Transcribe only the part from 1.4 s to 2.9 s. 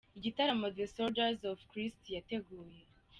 of Christ yateguye.